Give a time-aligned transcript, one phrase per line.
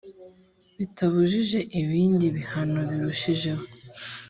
[0.77, 3.63] bitabujije ibindi bihano birushijeho